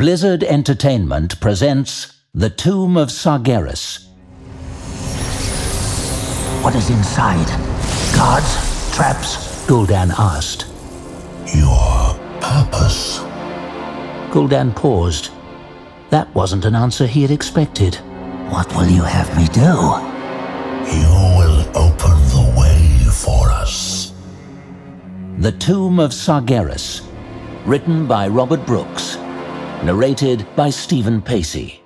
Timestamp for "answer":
16.74-17.06